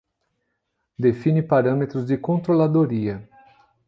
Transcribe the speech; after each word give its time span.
Define 0.97 1.43
parâmetros 1.43 2.07
de 2.07 2.15
controladoria 2.19 3.23